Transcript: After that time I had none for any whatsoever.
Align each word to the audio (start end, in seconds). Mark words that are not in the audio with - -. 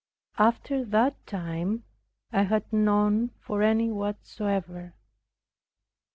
After 0.39 0.83
that 0.83 1.27
time 1.27 1.83
I 2.31 2.41
had 2.41 2.73
none 2.73 3.29
for 3.39 3.61
any 3.61 3.91
whatsoever. 3.91 4.95